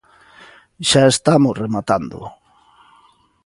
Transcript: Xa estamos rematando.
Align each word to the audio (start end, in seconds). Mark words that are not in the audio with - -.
Xa 0.89 1.03
estamos 1.13 1.57
rematando. 1.63 2.19